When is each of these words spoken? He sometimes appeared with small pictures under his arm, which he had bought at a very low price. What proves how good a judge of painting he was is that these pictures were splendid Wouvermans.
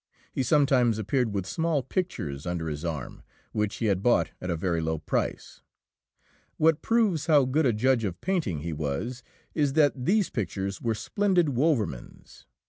He 0.33 0.41
sometimes 0.41 0.97
appeared 0.97 1.31
with 1.31 1.45
small 1.45 1.83
pictures 1.83 2.47
under 2.47 2.67
his 2.69 2.83
arm, 2.83 3.21
which 3.51 3.75
he 3.75 3.85
had 3.85 4.01
bought 4.01 4.31
at 4.41 4.49
a 4.49 4.55
very 4.55 4.81
low 4.81 4.97
price. 4.97 5.61
What 6.57 6.81
proves 6.81 7.27
how 7.27 7.45
good 7.45 7.67
a 7.67 7.71
judge 7.73 8.03
of 8.03 8.19
painting 8.19 8.61
he 8.61 8.73
was 8.73 9.21
is 9.53 9.73
that 9.73 9.93
these 10.05 10.31
pictures 10.31 10.81
were 10.81 10.95
splendid 10.95 11.49
Wouvermans. 11.49 12.45